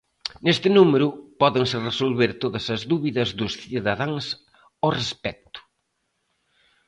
Neste 0.45 0.67
número, 0.77 1.07
pódense 1.41 1.77
resolver 1.89 2.31
todas 2.43 2.65
as 2.75 2.81
dúbidas 2.91 3.29
dos 3.39 3.51
cidadáns 3.61 4.25
ao 4.83 4.89
respecto. 4.99 5.59